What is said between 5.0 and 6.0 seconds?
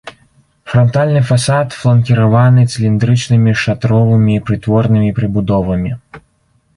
прыбудовамі.